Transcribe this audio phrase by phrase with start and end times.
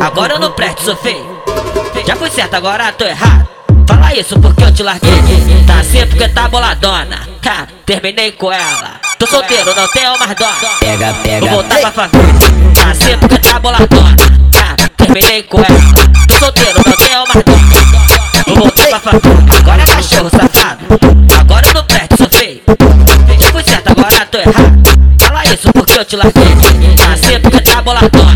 [0.00, 1.42] agora eu não presto, sou feio.
[2.06, 3.48] Já fui certo, agora tô errado.
[3.88, 5.10] Fala isso porque eu te larguei.
[5.66, 7.20] Tá assim porque tá boladona.
[7.46, 9.00] Ha, terminei com ela.
[9.18, 10.48] Tô solteiro, não tenho mais dó.
[10.80, 11.40] Pega, pega.
[11.40, 12.34] Vou voltar pra família.
[12.74, 14.16] Tá assim porque tá boladona.
[14.56, 15.80] Ha, terminei com ela.
[16.28, 18.44] Tô solteiro, não tenho mais dó.
[18.46, 19.58] Vou voltar pra família.
[19.58, 20.84] Agora é cachorro safado.
[21.40, 22.62] Agora eu não presto, sou feio.
[23.38, 24.82] Já fui certo, agora tô errado.
[25.20, 26.44] Fala isso porque eu te larguei.
[26.96, 28.33] Tá assim porque tá boladona.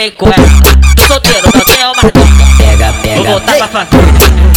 [0.00, 0.48] Ha, terminei com ela.
[0.96, 2.20] Tô solteiro, não tenho mais dó.
[2.56, 3.30] Pega, Vou pega.
[3.30, 4.12] voltar pra família.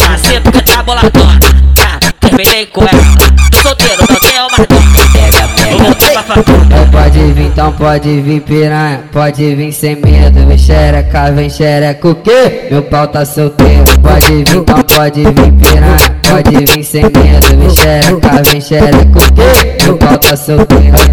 [0.08, 1.40] Nasci porque tá boladona.
[1.80, 3.02] Ah, terminei com ela.
[3.50, 4.76] Tô solteiro, não tenho mais dó.
[5.12, 5.84] Pega, Vou pega.
[5.84, 6.34] voltar pra.
[6.64, 12.08] Então pode vir, então pode vir piranha, pode vir sem medo, vem xereca, vem xereca
[12.08, 12.68] o quê?
[12.70, 17.70] Meu pau tá solteiro, pode vir, então pode vir piranha, pode vir sem medo, vem
[17.70, 19.84] xereca, vem xereca o quê?
[19.84, 20.34] Meu pau tá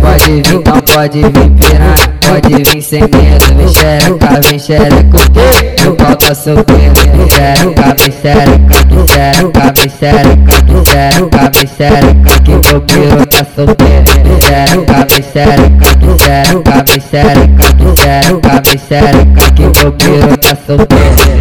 [0.01, 5.31] pode vir, então pode vir piranha, pode vir sem medo, vem xereca, vem xereca o
[5.31, 5.75] quê?
[5.83, 11.67] Meu pau tá solteiro, vem xereca, vem xereca, vem xereca, vem xereca, vem xereca, vem
[11.67, 17.95] xereca, que meu piru tá solteiro, vem xereca, vem xereca, vem xereca, vem xereca, vem
[17.95, 21.31] xereca, vem xereca, que meu piru tá solteiro.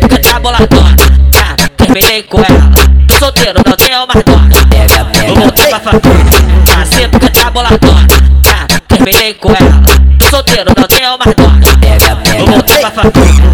[0.00, 0.96] Porque tá boladona.
[1.36, 2.73] Ah, terminei com ela.
[5.44, 5.92] Vou pra.
[6.76, 8.06] Nasci porque tá boladona.
[8.46, 9.82] Ah, terminei com ela.
[10.30, 11.50] Solteiro, não tenho mais dó.
[11.80, 12.44] Pega, Vou pega.
[12.50, 13.44] voltar pra família.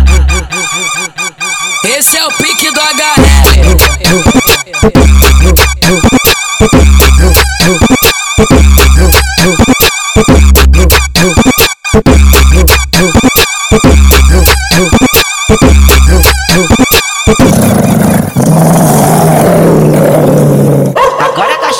[1.98, 5.09] Esse é o pique do HL.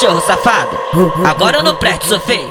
[0.00, 0.78] Cachorro safado.
[1.26, 2.48] Agora eu não presto, sou feio.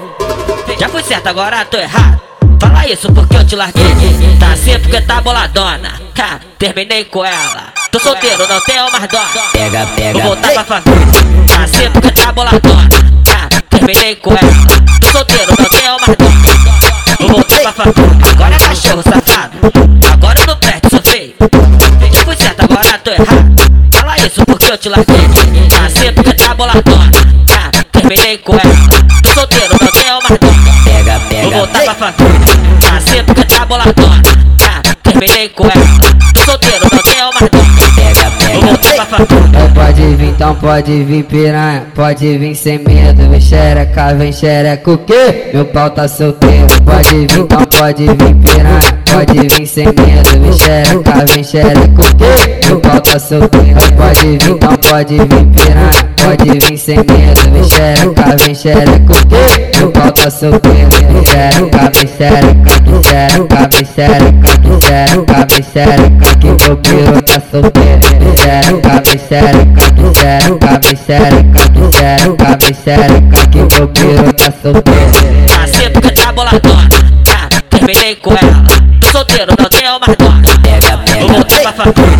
[0.80, 2.22] Já fui certo, agora tô errado.
[2.62, 3.84] Fala isso porque eu te larguei.
[4.40, 6.00] Tá assim porque tá boladona.
[6.20, 7.74] Ha, terminei com ela.
[7.92, 9.20] Tô solteiro, não tenho mais dó.
[9.52, 10.20] Pega, Vou pega.
[10.22, 11.08] voltar pra família.
[11.48, 12.90] Tá assim porque tá boladona.
[13.34, 15.02] Ha, terminei com ela.
[15.02, 17.18] Tô solteiro, não tenho mais dó.
[17.20, 18.30] Vou voltar pra família.
[18.32, 19.58] Agora é cachorro safado.
[20.14, 21.34] Agora eu não presto, sou feio.
[22.14, 23.56] Já fui certo, agora tô errado.
[23.92, 25.18] Fala isso porque eu te larguei.
[25.70, 27.19] Tá assim porque tá boladona.
[28.40, 28.62] Ha, terminei com ela.
[29.24, 30.48] Tô solteiro, não tenho mais dó.
[30.86, 31.58] Pega, Vou pega.
[31.58, 32.40] voltar pra família.
[32.92, 34.22] Nasci porque tá boladona.
[35.04, 35.86] Terminei com ela.
[36.46, 37.60] Solteiro, não tenho mais dó.
[37.96, 38.66] Pega, Vou pega.
[38.68, 39.20] voltar pra.
[39.50, 44.92] Então pode vir, então pode vir piranha, pode vir sem medo, vem xereca, vem xereca
[44.92, 45.50] o quê?
[45.54, 50.54] Meu pau tá solteiro, pode vir, então pode vir piranha, pode vir sem medo, vem
[50.54, 52.60] xereca, vem xereca o quê?
[52.68, 53.20] Meu pau tá
[53.96, 59.28] pode vir, então pode vir piranha, pode vir sem medo, vem xereca, vem xereca o
[59.28, 59.72] quê?
[59.78, 64.50] Meu pau tá solteiro, vem xereca, vem xereca, vem xereca, vem xereca,
[64.82, 70.14] xereca, xereca, que meu piru tá solteiro, vem xereca, vem xereca, vem
[71.06, 75.69] xereca, vem xereca, vem xereca, que meu piru tá solteiro.
[76.02, 76.90] Tá boladona.
[77.36, 78.64] Ah, terminei com ela.
[79.02, 80.16] Tô solteiro, não tenho mais.
[80.62, 82.18] Pega, Vou voltar pra família.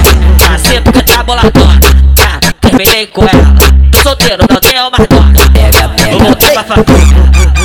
[0.50, 1.80] Nasci porque tá boladona.
[2.22, 3.56] Ah, terminei com ela.
[3.92, 5.08] Tô solteiro, não tenho mais.
[5.54, 7.59] Pega, Vou voltar pra família.